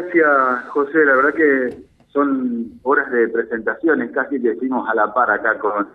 gracias 0.00 0.68
José, 0.68 1.04
la 1.04 1.16
verdad 1.16 1.34
que 1.34 1.76
son 2.08 2.78
horas 2.82 3.10
de 3.10 3.28
presentaciones, 3.28 4.10
casi 4.10 4.40
que 4.40 4.50
decimos 4.50 4.88
a 4.88 4.94
la 4.94 5.12
par 5.14 5.30
acá 5.30 5.58
con, 5.58 5.88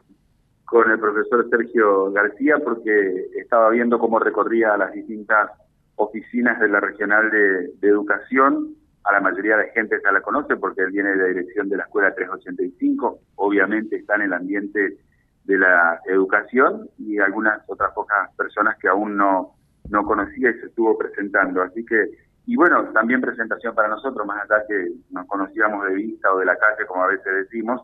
con 0.66 0.90
el 0.90 1.00
profesor 1.00 1.48
Sergio 1.50 2.12
García, 2.12 2.56
porque 2.64 3.28
estaba 3.40 3.70
viendo 3.70 4.00
cómo 4.00 4.20
recorría 4.20 4.76
las 4.78 4.92
distintas 4.94 5.52
oficinas 5.96 6.60
de 6.60 6.70
la 6.70 6.80
regional 6.80 7.30
de, 7.30 7.72
educación. 7.88 8.76
A 9.04 9.14
la 9.14 9.20
mayoría 9.20 9.58
de 9.58 9.70
gente 9.72 9.98
ya 10.04 10.12
la 10.12 10.22
conoce 10.22 10.56
porque 10.58 10.82
él 10.82 10.92
viene 10.92 11.10
de 11.10 11.18
la 11.18 11.26
dirección 11.26 11.70
de 11.70 11.78
la 11.78 11.84
escuela 11.84 12.14
385, 12.14 13.20
obviamente 13.36 13.98
está 13.98 14.16
en 14.16 14.22
el 14.22 14.34
ambiente 14.34 14.98
de 15.44 15.58
la 15.58 16.00
educación 16.06 16.88
y 17.00 17.18
algunas 17.18 17.62
otras 17.68 17.92
pocas 17.94 18.30
personas 18.36 18.78
que 18.78 18.88
aún 18.88 19.18
no, 19.18 19.56
no 19.90 20.04
conocía 20.04 20.52
y 20.52 20.60
se 20.60 20.68
estuvo 20.68 20.98
presentando. 20.98 21.64
Así 21.64 21.84
que, 21.84 22.10
y 22.46 22.56
bueno, 22.56 22.86
también 22.94 23.22
presentación 23.22 23.76
para 23.76 23.88
nosotros, 23.88 24.26
más 24.26 24.44
allá 24.44 24.64
que 24.68 24.92
nos 25.12 25.28
conocíamos 25.28 25.86
de 25.88 25.94
vista 25.94 26.34
o 26.34 26.40
de 26.40 26.46
la 26.46 26.58
calle, 26.58 26.86
como 26.88 27.04
a 27.04 27.08
veces 27.08 27.34
decimos, 27.44 27.82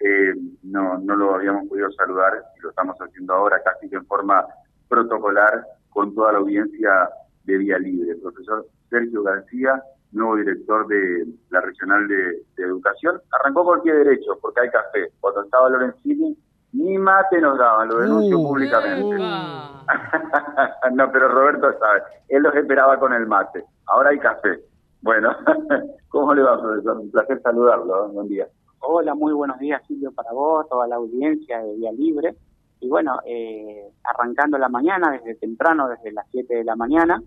eh, 0.00 0.34
no, 0.64 0.98
no 0.98 1.14
lo 1.14 1.34
habíamos 1.36 1.68
podido 1.68 1.90
saludar 1.92 2.42
y 2.58 2.60
lo 2.60 2.70
estamos 2.70 2.96
haciendo 2.98 3.34
ahora 3.34 3.62
casi 3.62 3.88
que 3.88 3.96
en 3.96 4.06
forma 4.06 4.44
protocolar 4.88 5.64
con 5.90 6.14
toda 6.14 6.32
la 6.32 6.38
audiencia 6.38 7.08
de 7.44 7.58
Vía 7.58 7.78
Libre. 7.78 8.16
Profesor 8.16 8.66
Sergio 8.90 9.22
García, 9.22 9.82
nuevo 10.10 10.36
director 10.36 10.86
de 10.88 11.26
la 11.50 11.60
Regional 11.60 12.08
de, 12.08 12.42
Educación, 12.56 13.20
arrancó 13.40 13.64
por 13.64 13.82
qué 13.82 13.92
derecho, 13.92 14.38
porque 14.40 14.60
hay 14.60 14.70
café. 14.70 15.10
Cuando 15.20 15.44
estaba 15.44 15.70
Lorenzini, 15.70 16.36
ni 16.72 16.98
mate 16.98 17.40
nos 17.40 17.58
daban, 17.58 17.88
lo 17.88 17.98
denuncio 17.98 18.38
uh, 18.38 18.48
públicamente. 18.48 19.18
no, 20.92 21.12
pero 21.12 21.28
Roberto 21.28 21.72
sabe, 21.78 22.02
él 22.28 22.42
los 22.42 22.54
esperaba 22.54 22.98
con 22.98 23.12
el 23.12 23.26
mate. 23.26 23.64
Ahora 23.86 24.10
hay 24.10 24.18
café. 24.18 24.60
Bueno, 25.02 25.30
¿cómo 26.08 26.34
le 26.34 26.42
va, 26.42 26.60
profesor? 26.60 26.98
Un 26.98 27.10
placer 27.10 27.40
saludarlo. 27.42 28.08
Buen 28.08 28.28
día. 28.28 28.46
Hola, 28.80 29.14
muy 29.14 29.32
buenos 29.32 29.58
días, 29.58 29.82
Silvio, 29.86 30.12
para 30.12 30.32
vos, 30.32 30.68
toda 30.68 30.86
la 30.86 30.96
audiencia 30.96 31.60
de 31.60 31.74
Vía 31.74 31.92
Libre. 31.92 32.34
Y 32.80 32.88
bueno, 32.88 33.20
eh, 33.26 33.90
arrancando 34.02 34.58
la 34.58 34.68
mañana, 34.68 35.12
desde 35.12 35.36
temprano, 35.36 35.88
desde 35.88 36.10
las 36.12 36.26
7 36.30 36.54
de 36.54 36.64
la 36.64 36.74
mañana, 36.74 37.22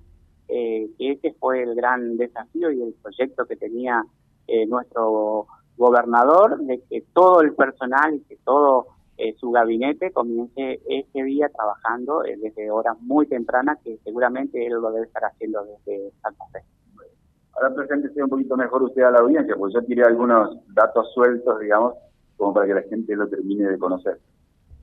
eh, 0.48 0.90
que 0.98 1.12
ese 1.12 1.34
fue 1.40 1.64
el 1.64 1.76
gran 1.76 2.18
desafío 2.18 2.72
y 2.72 2.82
el 2.82 2.94
proyecto 3.02 3.46
que 3.46 3.56
tenía 3.56 4.04
eh, 4.48 4.66
nuestro 4.66 5.48
gobernador, 5.78 6.60
de 6.60 6.82
que 6.90 7.04
todo 7.14 7.42
el 7.42 7.54
personal 7.56 8.16
y 8.16 8.22
que 8.22 8.38
todo 8.44 8.88
eh, 9.18 9.34
su 9.40 9.52
gabinete 9.52 10.12
comience 10.12 10.82
ese 10.90 11.24
día 11.24 11.50
trabajando 11.50 12.26
eh, 12.26 12.38
desde 12.42 12.70
horas 12.70 12.98
muy 13.00 13.28
tempranas, 13.28 13.80
que 13.84 13.98
seguramente 14.04 14.66
él 14.66 14.74
lo 14.74 14.92
debe 14.92 15.06
estar 15.06 15.24
haciendo 15.24 15.64
desde 15.64 16.12
Santa 16.22 16.44
Fe. 16.52 16.60
Ahora 17.54 17.74
preséntese 17.74 18.22
un 18.22 18.30
poquito 18.30 18.58
mejor 18.58 18.84
usted 18.84 19.04
a 19.04 19.12
la 19.12 19.20
audiencia, 19.20 19.56
porque 19.56 19.76
yo 19.76 19.82
tiré 19.84 20.04
algunos 20.04 20.58
datos 20.74 21.14
sueltos, 21.14 21.60
digamos, 21.62 21.94
como 22.36 22.54
para 22.54 22.68
que 22.68 22.74
la 22.74 22.82
gente 22.84 23.16
lo 23.16 23.30
termine 23.30 23.70
de 23.70 23.80
conocer. 23.80 24.20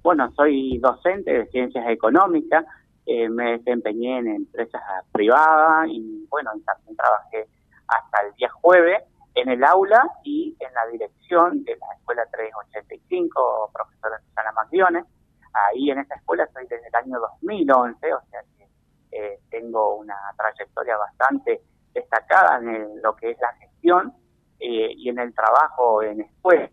Bueno, 0.03 0.33
soy 0.33 0.79
docente 0.79 1.31
de 1.31 1.47
ciencias 1.49 1.85
económicas, 1.89 2.65
eh, 3.05 3.29
me 3.29 3.59
desempeñé 3.59 4.19
en 4.19 4.29
empresas 4.29 4.81
privadas 5.13 5.89
y 5.91 6.27
bueno, 6.31 6.51
también 6.65 6.97
trabajé 6.97 7.47
hasta 7.87 8.27
el 8.27 8.35
día 8.37 8.49
jueves 8.49 9.03
en 9.35 9.49
el 9.49 9.65
aula 9.65 10.03
y 10.25 10.57
en 10.61 10.75
la 10.75 10.87
dirección 10.87 11.65
de 11.65 11.77
la 11.77 11.87
Escuela 11.97 12.27
385, 12.31 13.71
profesora 13.73 14.21
Susana 14.29 14.53
Magdiones. 14.53 15.05
Ahí 15.53 15.91
en 15.91 15.99
esa 15.99 16.15
escuela 16.15 16.45
estoy 16.45 16.67
desde 16.67 16.89
el 16.89 16.95
año 16.95 17.19
2011, 17.21 18.15
o 18.15 18.21
sea 18.31 18.43
que 18.57 18.69
eh, 19.13 19.41
tengo 19.51 19.97
una 19.97 20.17
trayectoria 20.37 20.97
bastante 20.97 21.63
destacada 21.93 22.59
en 22.59 23.03
lo 23.03 23.15
que 23.17 23.33
es 23.33 23.41
la 23.41 23.53
gestión 23.55 24.15
eh, 24.59 24.93
y 24.97 25.09
en 25.09 25.19
el 25.19 25.35
trabajo 25.35 26.03
en 26.03 26.23
escuela. 26.23 26.71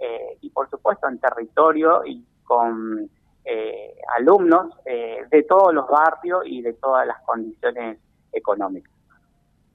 Eh, 0.00 0.38
y 0.40 0.50
por 0.50 0.68
supuesto 0.70 1.08
en 1.08 1.18
territorio 1.18 2.04
y 2.04 2.24
con 2.44 3.10
alumnos 4.16 4.72
de 4.84 5.42
todos 5.48 5.74
los 5.74 5.88
barrios 5.88 6.42
y 6.46 6.62
de 6.62 6.74
todas 6.74 7.04
las 7.06 7.20
condiciones 7.22 7.98
económicas. 8.30 8.92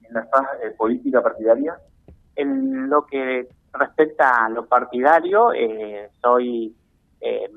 ¿En 0.02 0.14
la 0.14 0.26
política 0.78 1.22
partidaria? 1.22 1.78
En 2.38 2.88
lo 2.88 3.04
que 3.04 3.48
respecta 3.72 4.44
a 4.44 4.48
lo 4.48 4.64
partidario, 4.66 5.52
eh, 5.52 6.08
soy 6.22 6.72
eh, 7.20 7.50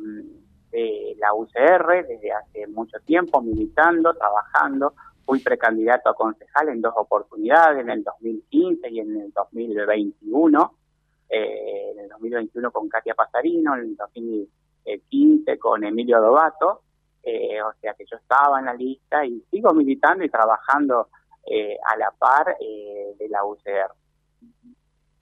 de 0.72 1.16
la 1.20 1.36
UCR 1.36 2.08
desde 2.08 2.32
hace 2.32 2.66
mucho 2.66 2.98
tiempo, 3.06 3.44
militando, 3.44 4.12
trabajando. 4.16 4.96
Fui 5.24 5.40
precandidato 5.40 6.10
a 6.10 6.16
concejal 6.16 6.70
en 6.70 6.82
dos 6.82 6.96
oportunidades, 6.98 7.80
en 7.80 7.92
el 7.92 8.04
2015 8.04 8.90
y 8.90 9.00
en 9.02 9.22
el 9.22 9.32
2021. 9.32 10.74
Eh, 11.30 11.92
en 11.92 12.00
el 12.00 12.10
2021 12.10 12.72
con 12.72 12.90
Katia 12.90 13.14
Pasarino, 13.14 13.76
en 13.76 13.82
el 13.82 13.96
2015 13.96 15.60
con 15.60 15.84
Emilio 15.84 16.20
Dovato. 16.20 16.82
o 17.24 17.74
sea 17.80 17.94
que 17.94 18.06
yo 18.10 18.18
estaba 18.18 18.58
en 18.58 18.66
la 18.66 18.74
lista 18.74 19.24
y 19.24 19.46
sigo 19.52 19.76
militando 19.76 20.24
y 20.24 20.30
trabajando 20.30 21.10
a 21.88 21.98
la 21.98 22.12
par 22.18 22.58
de 22.58 23.30
la 23.30 23.46
UCR. 23.46 24.01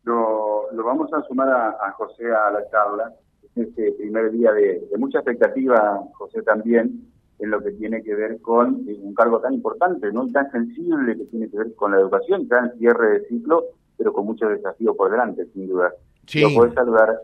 Lo, 0.04 0.68
vamos 0.84 1.12
a 1.14 1.22
sumar 1.24 1.50
a, 1.50 1.92
José 1.92 2.26
a 2.26 2.52
la 2.52 2.68
charla, 2.70 3.14
este 3.56 3.92
primer 3.94 4.32
día 4.32 4.52
de, 4.54 4.82
mucha 4.98 5.20
expectativa, 5.20 6.02
José 6.14 6.42
también, 6.42 7.12
en 7.40 7.52
lo 7.52 7.62
que 7.62 7.72
tiene 7.72 8.02
que 8.04 8.16
ver 8.16 8.42
con 8.42 8.86
eh, 8.88 8.98
un 9.02 9.14
cargo 9.14 9.40
tan 9.40 9.54
importante, 9.54 10.12
no 10.12 10.28
tan 10.28 10.52
sensible 10.52 11.16
que 11.16 11.26
tiene 11.26 11.50
que 11.50 11.58
ver 11.58 11.76
con 11.76 11.92
la 11.92 12.00
educación, 12.00 12.48
tan 12.48 12.78
cierre 12.78 13.20
de 13.20 13.28
ciclo, 13.28 13.64
pero 13.98 14.14
con 14.14 14.26
muchos 14.26 14.50
desafíos 14.50 14.96
por 14.96 15.12
delante, 15.12 15.46
sin 15.54 15.68
duda. 15.68 15.94
Sí. 16.26 16.42
Lo 16.42 16.54
podés 16.54 16.74
saludar 16.74 17.18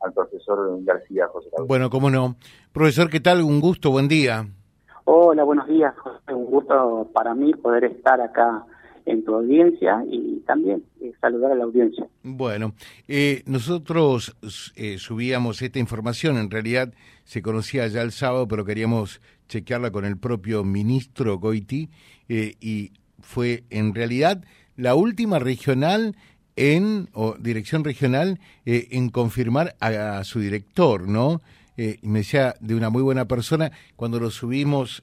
al 0.00 0.12
profesor 0.12 0.82
García, 0.84 1.26
José. 1.28 1.48
Bueno, 1.66 1.88
cómo 1.88 2.10
no. 2.10 2.36
Profesor, 2.72 3.08
¿qué 3.08 3.20
tal? 3.20 3.42
Un 3.42 3.60
gusto, 3.60 3.90
buen 3.90 4.06
día. 4.06 4.46
Hola, 5.04 5.44
buenos 5.44 5.66
días, 5.66 5.94
José. 5.98 6.34
Un 6.34 6.46
gusto 6.46 7.08
para 7.12 7.34
mí 7.34 7.54
poder 7.54 7.84
estar 7.84 8.20
acá 8.20 8.64
en 9.06 9.24
tu 9.24 9.34
audiencia 9.34 10.04
y 10.10 10.40
también 10.46 10.82
eh, 11.00 11.12
saludar 11.20 11.52
a 11.52 11.54
la 11.54 11.64
audiencia. 11.64 12.06
Bueno, 12.22 12.74
eh, 13.08 13.42
nosotros 13.46 14.36
eh, 14.76 14.98
subíamos 14.98 15.60
esta 15.62 15.78
información, 15.78 16.38
en 16.38 16.50
realidad 16.50 16.92
se 17.24 17.42
conocía 17.42 17.86
ya 17.86 18.02
el 18.02 18.12
sábado, 18.12 18.48
pero 18.48 18.64
queríamos 18.64 19.20
chequearla 19.48 19.90
con 19.90 20.04
el 20.04 20.16
propio 20.16 20.64
ministro 20.64 21.38
Goiti 21.38 21.90
y 22.28 22.92
fue 23.20 23.64
en 23.70 23.94
realidad 23.94 24.42
la 24.76 24.94
última 24.94 25.38
regional 25.38 26.16
en, 26.56 27.08
o 27.12 27.36
dirección 27.38 27.84
regional, 27.84 28.40
en 28.64 29.10
confirmar 29.10 29.76
a, 29.80 30.24
su 30.24 30.40
director, 30.40 31.08
¿no? 31.08 31.42
Y 31.76 32.06
me 32.06 32.20
decía 32.20 32.54
de 32.60 32.74
una 32.74 32.90
muy 32.90 33.02
buena 33.02 33.26
persona, 33.26 33.72
cuando 33.96 34.20
lo 34.20 34.30
subimos 34.30 35.02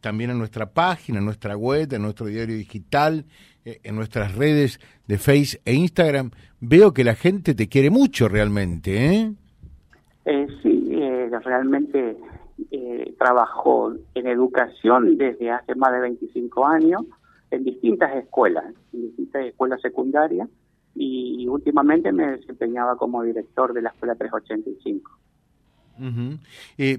también 0.00 0.30
a 0.30 0.34
nuestra 0.34 0.70
página, 0.70 1.18
a 1.18 1.22
nuestra 1.22 1.56
web, 1.56 1.88
a 1.94 1.98
nuestro 1.98 2.26
diario 2.26 2.56
digital, 2.56 3.24
eh, 3.68 3.80
en 3.82 3.96
nuestras 3.96 4.34
redes 4.34 4.80
de 5.06 5.18
Face 5.18 5.60
e 5.66 5.74
Instagram, 5.74 6.30
veo 6.60 6.94
que 6.94 7.04
la 7.04 7.14
gente 7.14 7.54
te 7.54 7.68
quiere 7.68 7.90
mucho 7.90 8.28
realmente, 8.28 9.14
¿eh? 9.14 9.32
eh 10.24 10.46
sí, 10.62 10.88
eh, 10.90 11.28
realmente 11.44 12.16
eh, 12.70 13.14
trabajo 13.18 13.92
en 14.14 14.26
educación 14.26 15.18
desde 15.18 15.50
hace 15.50 15.74
más 15.74 15.92
de 15.92 16.00
25 16.00 16.66
años 16.66 17.02
en 17.50 17.64
distintas 17.64 18.14
escuelas, 18.16 18.64
en 18.94 19.02
distintas 19.02 19.44
escuelas 19.44 19.80
secundarias 19.82 20.48
y 20.94 21.46
últimamente 21.46 22.10
me 22.10 22.38
desempeñaba 22.38 22.96
como 22.96 23.22
director 23.22 23.72
de 23.72 23.82
la 23.82 23.90
Escuela 23.90 24.14
385. 24.14 25.17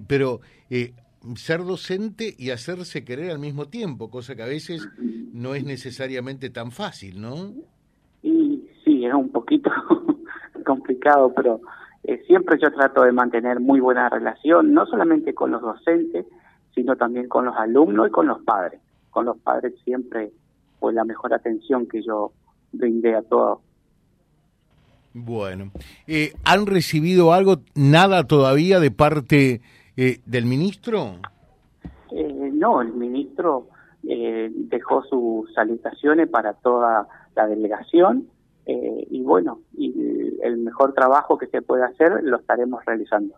Pero 0.07 0.41
ser 1.35 1.63
docente 1.63 2.33
y 2.37 2.51
hacerse 2.51 3.03
querer 3.03 3.31
al 3.31 3.39
mismo 3.39 3.67
tiempo, 3.67 4.09
cosa 4.09 4.35
que 4.35 4.43
a 4.43 4.47
veces 4.47 4.87
no 5.33 5.55
es 5.55 5.63
necesariamente 5.63 6.49
tan 6.49 6.71
fácil, 6.71 7.21
¿no? 7.21 7.53
Y 8.23 8.67
sí, 8.83 9.05
es 9.05 9.13
un 9.13 9.29
poquito 9.29 9.71
complicado, 10.65 11.33
pero 11.33 11.61
eh, 12.03 12.21
siempre 12.25 12.57
yo 12.61 12.71
trato 12.71 13.03
de 13.03 13.11
mantener 13.11 13.59
muy 13.59 13.79
buena 13.79 14.09
relación, 14.09 14.73
no 14.73 14.85
solamente 14.85 15.33
con 15.33 15.51
los 15.51 15.61
docentes, 15.61 16.25
sino 16.73 16.95
también 16.95 17.27
con 17.27 17.45
los 17.45 17.55
alumnos 17.55 18.07
y 18.07 18.11
con 18.11 18.27
los 18.27 18.41
padres. 18.43 18.81
Con 19.09 19.25
los 19.25 19.37
padres 19.39 19.73
siempre 19.83 20.31
fue 20.79 20.93
la 20.93 21.03
mejor 21.03 21.33
atención 21.33 21.87
que 21.87 22.01
yo 22.01 22.31
brindé 22.71 23.15
a 23.15 23.21
todos. 23.21 23.59
Bueno, 25.25 25.71
eh, 26.07 26.33
¿han 26.45 26.65
recibido 26.65 27.33
algo, 27.33 27.57
nada 27.75 28.25
todavía 28.25 28.79
de 28.79 28.91
parte 28.91 29.61
eh, 29.97 30.21
del 30.25 30.45
ministro? 30.45 31.17
Eh, 32.11 32.51
no, 32.53 32.81
el 32.81 32.93
ministro 32.93 33.67
eh, 34.07 34.49
dejó 34.49 35.03
sus 35.03 35.53
salutaciones 35.53 36.29
para 36.29 36.53
toda 36.53 37.05
la 37.35 37.47
delegación 37.47 38.27
y 39.11 39.23
bueno, 39.23 39.61
y 39.75 39.91
el 40.43 40.57
mejor 40.57 40.93
trabajo 40.93 41.39
que 41.39 41.47
se 41.47 41.63
puede 41.63 41.83
hacer 41.83 42.21
lo 42.21 42.37
estaremos 42.37 42.85
realizando. 42.85 43.33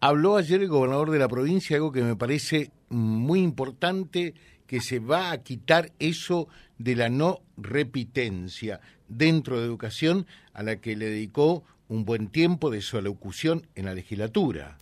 habló 0.00 0.36
ayer 0.36 0.62
el 0.62 0.68
gobernador 0.68 1.10
de 1.10 1.18
la 1.18 1.26
provincia, 1.26 1.76
algo 1.76 1.90
que 1.90 2.02
me 2.02 2.14
parece 2.14 2.70
muy 2.90 3.40
importante 3.40 4.34
que 4.66 4.80
se 4.80 4.98
va 4.98 5.30
a 5.30 5.38
quitar 5.38 5.90
eso 5.98 6.48
de 6.78 6.96
la 6.96 7.08
no 7.08 7.38
repitencia 7.56 8.80
dentro 9.08 9.58
de 9.58 9.66
educación 9.66 10.26
a 10.52 10.62
la 10.62 10.76
que 10.76 10.96
le 10.96 11.06
dedicó 11.06 11.62
un 11.88 12.04
buen 12.04 12.28
tiempo 12.28 12.70
de 12.70 12.80
su 12.80 12.96
alocución 12.96 13.62
en 13.74 13.86
la 13.86 13.94
legislatura. 13.94 14.78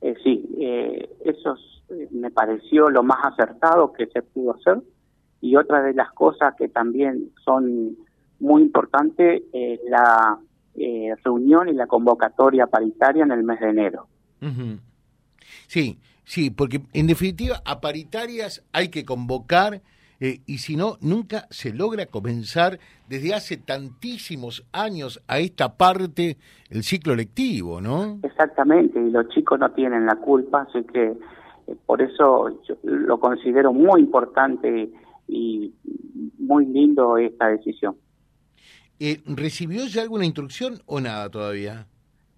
Eh, 0.00 0.14
sí, 0.22 0.44
eh, 0.58 1.08
eso 1.24 1.56
eh, 1.90 2.08
me 2.10 2.30
pareció 2.30 2.90
lo 2.90 3.02
más 3.02 3.24
acertado 3.24 3.92
que 3.92 4.06
se 4.06 4.22
pudo 4.22 4.54
hacer 4.54 4.82
y 5.40 5.56
otra 5.56 5.82
de 5.82 5.94
las 5.94 6.10
cosas 6.12 6.54
que 6.56 6.68
también 6.68 7.30
son 7.44 7.96
muy 8.40 8.62
importantes 8.62 9.42
es 9.52 9.80
la 9.88 10.38
reunión 11.22 11.68
y 11.68 11.72
la 11.72 11.86
convocatoria 11.86 12.66
paritaria 12.66 13.22
en 13.22 13.30
el 13.30 13.44
mes 13.44 13.60
de 13.60 13.68
enero. 13.68 14.08
Sí, 15.68 15.98
sí, 16.24 16.50
porque 16.50 16.82
en 16.92 17.06
definitiva 17.06 17.62
a 17.64 17.80
paritarias 17.80 18.64
hay 18.72 18.88
que 18.88 19.04
convocar 19.04 19.82
eh, 20.20 20.40
y 20.46 20.58
si 20.58 20.76
no, 20.76 20.96
nunca 21.00 21.46
se 21.50 21.72
logra 21.72 22.06
comenzar 22.06 22.78
desde 23.08 23.34
hace 23.34 23.56
tantísimos 23.56 24.64
años 24.72 25.22
a 25.26 25.38
esta 25.38 25.76
parte 25.76 26.36
el 26.70 26.82
ciclo 26.82 27.14
lectivo, 27.14 27.80
¿no? 27.80 28.20
Exactamente, 28.22 29.00
y 29.00 29.10
los 29.10 29.28
chicos 29.28 29.58
no 29.58 29.70
tienen 29.72 30.06
la 30.06 30.16
culpa, 30.16 30.66
así 30.68 30.84
que 30.84 31.08
eh, 31.66 31.76
por 31.84 32.00
eso 32.00 32.60
yo 32.66 32.76
lo 32.84 33.18
considero 33.18 33.72
muy 33.72 34.00
importante 34.00 34.90
y 35.28 35.74
muy 36.38 36.66
lindo 36.66 37.16
esta 37.18 37.48
decisión. 37.48 37.96
Eh, 39.00 39.20
¿Recibió 39.26 39.86
ya 39.86 40.02
alguna 40.02 40.24
instrucción 40.24 40.80
o 40.86 41.00
nada 41.00 41.28
todavía? 41.28 41.86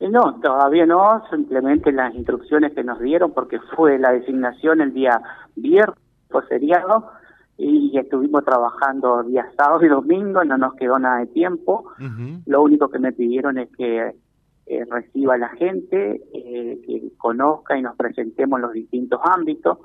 Eh, 0.01 0.09
no, 0.09 0.41
todavía 0.41 0.87
no, 0.87 1.23
simplemente 1.31 1.93
las 1.93 2.15
instrucciones 2.15 2.73
que 2.75 2.85
nos 2.85 3.01
dieron, 3.01 3.33
porque 3.33 3.59
fue 3.75 3.99
la 3.99 4.13
designación 4.13 4.81
el 4.81 4.93
día 4.93 5.21
viernes, 5.55 5.99
fue 6.29 6.43
feriado, 6.43 7.11
y 7.59 7.97
estuvimos 7.99 8.45
trabajando 8.45 9.23
día 9.23 9.51
sábado 9.57 9.85
y 9.85 9.89
domingo, 9.89 10.45
no 10.45 10.59
nos 10.59 10.75
quedó 10.75 10.99
nada 10.99 11.21
de 11.21 11.27
tiempo. 11.29 11.91
Lo 12.45 12.63
único 12.63 12.91
que 12.91 12.99
me 12.99 13.13
pidieron 13.13 13.57
es 13.57 13.71
que 13.77 14.15
eh, 14.67 14.85
reciba 14.91 15.35
a 15.35 15.39
la 15.39 15.49
gente, 15.51 16.21
eh, 16.35 16.81
que 16.85 17.13
conozca 17.17 17.79
y 17.79 17.83
nos 17.83 17.97
presentemos 17.97 18.59
en 18.59 18.63
los 18.63 18.73
distintos 18.73 19.21
ámbitos. 19.25 19.79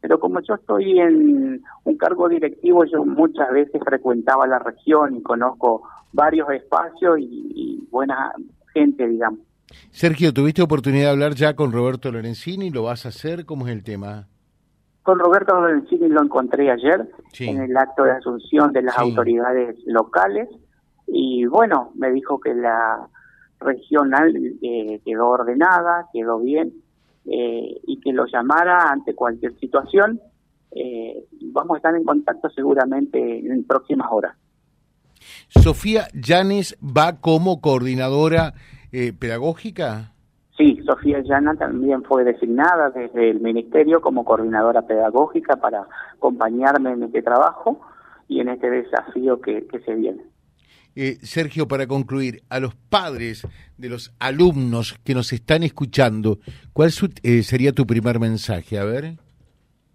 Pero 0.00 0.20
como 0.20 0.40
yo 0.40 0.54
estoy 0.54 1.00
en 1.00 1.62
un 1.84 1.96
cargo 1.98 2.28
directivo, 2.28 2.84
yo 2.84 3.04
muchas 3.04 3.50
veces 3.50 3.82
frecuentaba 3.84 4.46
la 4.46 4.60
región 4.60 5.16
y 5.16 5.22
conozco 5.22 5.82
varios 6.12 6.48
espacios 6.50 7.18
y, 7.18 7.86
buena 7.90 8.32
gente, 8.72 9.06
digamos. 9.06 9.40
Sergio, 9.90 10.32
¿tuviste 10.32 10.62
oportunidad 10.62 11.06
de 11.06 11.10
hablar 11.10 11.34
ya 11.34 11.54
con 11.54 11.72
Roberto 11.72 12.10
Lorenzini? 12.10 12.70
¿Lo 12.70 12.84
vas 12.84 13.06
a 13.06 13.10
hacer? 13.10 13.44
¿Cómo 13.44 13.66
es 13.66 13.72
el 13.72 13.82
tema? 13.82 14.28
Con 15.02 15.18
Roberto 15.18 15.54
Lorenzini 15.54 16.08
lo 16.08 16.22
encontré 16.22 16.70
ayer 16.70 17.08
en 17.40 17.62
el 17.62 17.76
acto 17.76 18.04
de 18.04 18.12
asunción 18.12 18.72
de 18.72 18.82
las 18.82 18.98
autoridades 18.98 19.76
locales 19.86 20.48
y 21.06 21.46
bueno, 21.46 21.92
me 21.94 22.10
dijo 22.10 22.38
que 22.38 22.54
la 22.54 23.08
regional 23.60 24.34
eh, 24.62 25.00
quedó 25.04 25.28
ordenada, 25.28 26.06
quedó 26.12 26.38
bien 26.38 26.74
eh, 27.24 27.80
y 27.86 28.00
que 28.00 28.12
lo 28.12 28.26
llamara 28.26 28.90
ante 28.90 29.14
cualquier 29.14 29.58
situación. 29.58 30.20
Eh, 30.70 31.24
vamos 31.52 31.74
a 31.74 31.78
estar 31.78 31.94
en 31.94 32.04
contacto 32.04 32.50
seguramente 32.50 33.18
en 33.18 33.64
próximas 33.64 34.08
horas. 34.10 34.36
Sofía 35.48 36.08
Llanes 36.12 36.76
va 36.82 37.20
como 37.20 37.60
coordinadora 37.60 38.54
eh, 38.92 39.12
pedagógica. 39.12 40.12
Sí, 40.56 40.80
Sofía 40.84 41.20
Llana 41.20 41.54
también 41.54 42.02
fue 42.02 42.24
designada 42.24 42.90
desde 42.90 43.30
el 43.30 43.40
Ministerio 43.40 44.00
como 44.00 44.24
coordinadora 44.24 44.82
pedagógica 44.82 45.56
para 45.56 45.86
acompañarme 46.14 46.92
en 46.92 47.04
este 47.04 47.22
trabajo 47.22 47.80
y 48.26 48.40
en 48.40 48.48
este 48.48 48.68
desafío 48.68 49.40
que, 49.40 49.66
se 49.84 49.94
viene. 49.94 50.22
Eh, 50.96 51.18
Sergio, 51.22 51.68
para 51.68 51.86
concluir, 51.86 52.42
a 52.48 52.58
los 52.58 52.74
padres 52.74 53.46
de 53.76 53.88
los 53.88 54.12
alumnos 54.18 54.98
que 55.04 55.14
nos 55.14 55.32
están 55.32 55.62
escuchando, 55.62 56.38
¿cuál 56.72 56.90
eh, 57.22 57.42
sería 57.42 57.72
tu 57.72 57.86
primer 57.86 58.18
mensaje? 58.18 58.78
A 58.78 58.84
ver. 58.84 59.18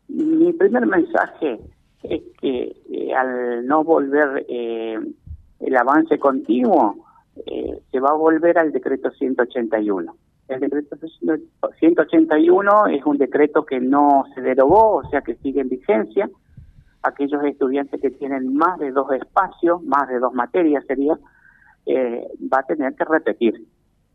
Mi 0.07 0.53
primer 0.53 0.85
mensaje 0.85 1.59
es 2.03 2.21
que 2.39 2.75
al 3.17 3.67
no 3.67 3.83
volver 3.83 4.45
el 4.47 5.75
avance 5.75 6.17
continuo, 6.19 7.03
eh, 7.45 7.79
se 7.91 7.99
va 7.99 8.09
a 8.09 8.15
volver 8.15 8.57
al 8.57 8.71
decreto 8.71 9.11
181. 9.11 10.15
El 10.47 10.59
decreto 10.59 10.97
181 11.79 12.87
es 12.87 13.05
un 13.05 13.17
decreto 13.17 13.65
que 13.65 13.79
no 13.79 14.25
se 14.35 14.41
derogó, 14.41 14.97
o 14.97 15.09
sea 15.09 15.21
que 15.21 15.35
sigue 15.35 15.61
en 15.61 15.69
vigencia. 15.69 16.29
Aquellos 17.01 17.43
estudiantes 17.43 17.99
que 18.01 18.11
tienen 18.11 18.55
más 18.55 18.77
de 18.79 18.91
dos 18.91 19.11
espacios, 19.11 19.81
más 19.83 20.07
de 20.09 20.19
dos 20.19 20.33
materias 20.33 20.85
sería, 20.85 21.17
eh, 21.85 22.27
va 22.53 22.59
a 22.59 22.63
tener 22.63 22.93
que 22.95 23.05
repetir, 23.05 23.67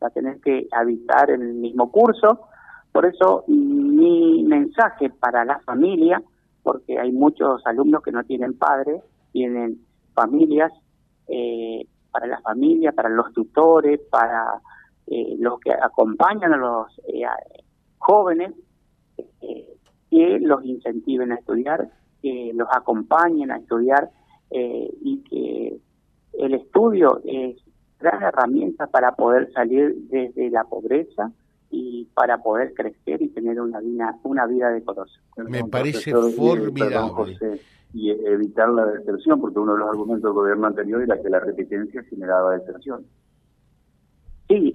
va 0.02 0.08
a 0.08 0.10
tener 0.10 0.40
que 0.40 0.68
habitar 0.72 1.30
el 1.30 1.54
mismo 1.54 1.90
curso. 1.90 2.48
Por 2.92 3.06
eso 3.06 3.44
mi 3.48 4.44
mensaje 4.44 5.10
para 5.10 5.44
la 5.44 5.58
familia, 5.60 6.22
porque 6.62 6.98
hay 6.98 7.12
muchos 7.12 7.66
alumnos 7.66 8.02
que 8.02 8.12
no 8.12 8.22
tienen 8.24 8.56
padres, 8.56 9.02
tienen 9.32 9.78
familias 10.14 10.72
eh, 11.28 11.86
para 12.10 12.26
la 12.26 12.40
familia, 12.40 12.92
para 12.92 13.08
los 13.08 13.32
tutores, 13.32 14.00
para 14.10 14.60
eh, 15.06 15.36
los 15.38 15.60
que 15.60 15.72
acompañan 15.72 16.52
a 16.52 16.56
los 16.56 16.86
eh, 17.08 17.24
jóvenes, 17.98 18.54
que 20.10 20.38
los 20.40 20.64
incentiven 20.64 21.32
a 21.32 21.34
estudiar, 21.34 21.90
que 22.22 22.52
los 22.54 22.68
acompañen 22.70 23.50
a 23.50 23.58
estudiar 23.58 24.10
y 24.50 25.22
que 25.24 25.78
el 26.38 26.54
estudio 26.54 27.20
es 27.24 27.56
gran 28.00 28.22
herramienta 28.22 28.86
para 28.86 29.12
poder 29.12 29.52
salir 29.52 29.94
desde 30.08 30.50
la 30.50 30.64
pobreza 30.64 31.30
y 31.70 32.06
para 32.14 32.38
poder 32.38 32.72
crecer 32.74 33.20
y 33.20 33.28
tener 33.28 33.60
una 33.60 33.80
vida, 33.80 34.16
una 34.22 34.46
vida 34.46 34.70
de 34.70 34.82
color. 34.82 35.08
Me 35.48 35.64
parece 35.64 36.12
formidable 36.12 37.38
y 37.92 38.10
evitar 38.10 38.68
la 38.68 38.86
deserción, 38.86 39.40
porque 39.40 39.58
uno 39.58 39.72
de 39.72 39.78
los 39.80 39.88
argumentos 39.88 40.24
del 40.24 40.32
gobierno 40.32 40.66
anterior 40.66 41.02
era 41.02 41.20
que 41.20 41.28
la 41.30 41.40
repitencia 41.40 42.02
generaba 42.04 42.56
deserción. 42.56 43.04
Sí, 44.48 44.72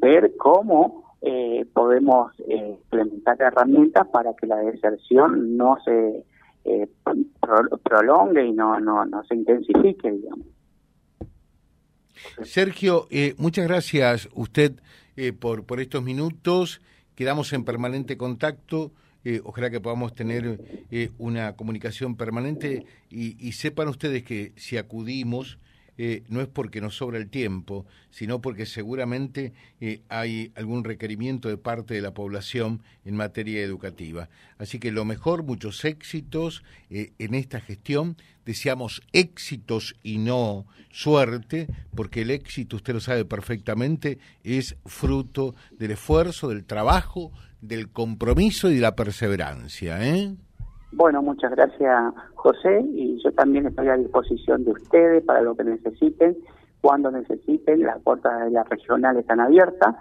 ver 0.00 0.34
cómo 0.36 1.12
eh, 1.24 1.66
podemos 1.72 2.32
eh, 2.48 2.76
implementar 2.82 3.40
herramientas 3.40 4.08
para 4.08 4.34
que 4.34 4.44
la 4.48 4.56
deserción 4.56 5.56
no 5.56 5.78
se 5.84 6.24
eh, 6.64 6.88
prolongue 7.84 8.44
y 8.44 8.52
no, 8.52 8.80
no, 8.80 9.04
no 9.04 9.22
se 9.24 9.36
intensifique, 9.36 10.10
digamos. 10.10 10.46
Sergio, 12.42 13.06
muchas 13.38 13.68
gracias 13.68 14.28
usted 14.34 14.72
por, 15.38 15.64
por 15.64 15.80
estos 15.80 16.02
minutos. 16.02 16.80
Quedamos 17.14 17.52
en 17.52 17.64
permanente 17.64 18.16
contacto. 18.16 18.90
Eh, 19.24 19.40
ojalá 19.44 19.70
que 19.70 19.80
podamos 19.80 20.14
tener 20.14 20.58
eh, 20.90 21.10
una 21.18 21.54
comunicación 21.54 22.16
permanente 22.16 22.84
y, 23.08 23.52
sepan 23.52 23.88
ustedes 23.88 24.24
que 24.24 24.52
si 24.56 24.76
acudimos 24.76 25.58
eh, 25.98 26.22
no 26.28 26.40
es 26.40 26.48
porque 26.48 26.80
nos 26.80 26.96
sobra 26.96 27.18
el 27.18 27.28
tiempo, 27.28 27.86
sino 28.10 28.40
porque 28.40 28.66
seguramente 28.66 29.52
hay 30.08 30.52
algún 30.54 30.84
requerimiento 30.84 31.48
de 31.48 31.56
parte 31.56 31.94
de 31.94 32.00
la 32.00 32.14
población 32.14 32.82
en 33.04 33.16
materia 33.16 33.62
educativa. 33.62 34.28
Así 34.58 34.78
que 34.78 34.92
lo 34.92 35.04
mejor, 35.04 35.42
muchos 35.42 35.84
éxitos 35.84 36.62
en 36.90 37.34
esta 37.34 37.60
gestión. 37.60 38.16
Deseamos 38.44 39.02
éxitos 39.12 39.94
y 40.02 40.18
no 40.18 40.66
suerte, 40.90 41.68
porque 41.94 42.22
el 42.22 42.30
éxito, 42.30 42.76
usted 42.76 42.94
lo 42.94 43.00
sabe 43.00 43.24
perfectamente, 43.24 44.18
es 44.44 44.76
fruto 44.84 45.54
del 45.70 45.92
esfuerzo, 45.92 46.48
del 46.48 46.64
trabajo, 46.64 47.32
del 47.60 47.88
compromiso 47.90 48.70
y 48.70 48.74
de 48.74 48.80
la 48.80 48.94
perseverancia. 48.94 50.06
¿eh? 50.06 50.34
Bueno, 50.92 51.22
muchas 51.22 51.50
gracias 51.52 52.14
José 52.34 52.84
y 52.92 53.18
yo 53.22 53.32
también 53.32 53.66
estoy 53.66 53.88
a 53.88 53.96
disposición 53.96 54.64
de 54.64 54.72
ustedes 54.72 55.24
para 55.24 55.40
lo 55.40 55.56
que 55.56 55.64
necesiten, 55.64 56.36
cuando 56.82 57.10
necesiten, 57.10 57.80
las 57.80 57.98
puertas 58.02 58.44
de 58.44 58.50
la 58.50 58.64
regional 58.64 59.16
están 59.16 59.40
abiertas, 59.40 59.96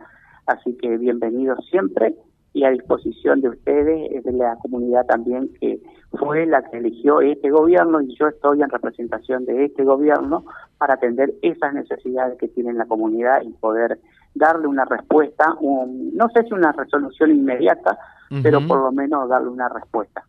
así 0.48 0.76
que 0.78 0.98
bienvenidos 0.98 1.66
siempre 1.70 2.16
y 2.54 2.66
a 2.66 2.72
disposición 2.72 3.40
de 3.40 3.50
ustedes, 3.50 4.22
de 4.22 4.32
la 4.34 4.58
comunidad 4.58 5.06
también 5.06 5.50
que 5.62 5.80
fue 6.20 6.46
la 6.46 6.62
que 6.64 6.80
eligió 6.80 7.22
este 7.22 7.50
gobierno 7.50 8.02
y 8.02 8.14
yo 8.18 8.28
estoy 8.28 8.62
en 8.62 8.70
representación 8.70 9.46
de 9.46 9.66
este 9.66 9.86
gobierno 9.86 10.44
para 10.78 10.96
atender 10.96 11.34
esas 11.42 11.74
necesidades 11.74 12.38
que 12.38 12.50
tiene 12.50 12.74
la 12.74 12.86
comunidad 12.86 13.44
y 13.44 13.52
poder 13.52 13.98
darle 14.36 14.68
una 14.68 14.84
respuesta, 14.84 15.56
no 15.62 16.30
sé 16.30 16.44
si 16.44 16.54
una 16.54 16.74
resolución 16.74 17.32
inmediata, 17.32 17.98
pero 18.44 18.60
por 18.68 18.82
lo 18.82 18.92
menos 18.92 19.30
darle 19.30 19.50
una 19.50 19.70
respuesta. 19.70 20.26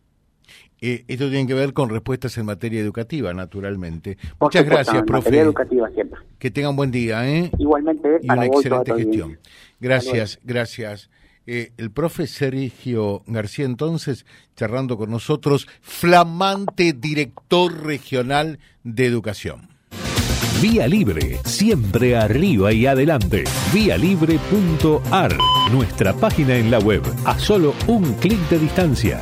Eh, 0.85 1.05
esto 1.07 1.29
tiene 1.29 1.47
que 1.47 1.53
ver 1.53 1.71
con 1.71 1.89
respuestas 1.89 2.37
en 2.37 2.45
materia 2.45 2.81
educativa, 2.81 3.33
naturalmente. 3.33 4.17
Muchas 4.37 4.65
gracias, 4.65 5.01
profe. 5.03 5.39
educativa 5.39 5.89
siempre. 5.91 6.19
Que 6.37 6.51
tengan 6.51 6.75
buen 6.75 6.91
día, 6.91 7.25
¿eh? 7.25 7.49
Igualmente, 7.57 8.19
y 8.21 8.29
una 8.29 8.45
excelente 8.45 8.93
gestión. 8.93 9.39
Gracias, 9.79 10.41
gracias. 10.43 11.09
Eh, 11.47 11.71
el 11.77 11.89
profe 11.89 12.27
Sergio 12.27 13.23
García 13.27 13.63
entonces, 13.63 14.25
charlando 14.57 14.97
con 14.97 15.09
nosotros, 15.09 15.69
flamante 15.79 16.91
director 16.91 17.85
regional 17.85 18.59
de 18.83 19.05
educación. 19.05 19.69
Vía 20.61 20.85
Libre, 20.89 21.39
siempre 21.45 22.17
arriba 22.17 22.73
y 22.73 22.87
adelante. 22.87 23.45
Vialibre.ar, 23.73 25.37
nuestra 25.71 26.11
página 26.11 26.57
en 26.57 26.69
la 26.69 26.79
web, 26.79 27.03
a 27.23 27.39
solo 27.39 27.73
un 27.87 28.15
clic 28.15 28.39
de 28.49 28.59
distancia. 28.59 29.21